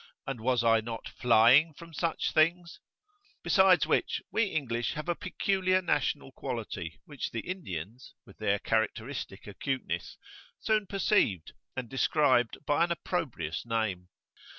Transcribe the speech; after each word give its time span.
and 0.25 0.41
was 0.41 0.63
I 0.63 0.81
not 0.81 1.07
flying 1.07 1.75
from 1.75 1.93
such 1.93 2.33
things? 2.33 2.79
Besides 3.43 3.85
which, 3.85 4.19
we 4.31 4.45
English 4.45 4.93
have 4.95 5.07
a 5.07 5.13
[p.36]peculiar 5.15 5.85
national 5.85 6.31
quality, 6.31 6.99
which 7.05 7.29
the 7.29 7.41
Indians, 7.41 8.15
with 8.25 8.39
their 8.39 8.57
characteristic 8.57 9.45
acuteness, 9.45 10.17
soon 10.59 10.87
perceived, 10.87 11.53
and 11.75 11.87
described 11.87 12.57
by 12.65 12.83
an 12.83 12.91
opprobrious 12.91 13.63
name. 13.63 14.09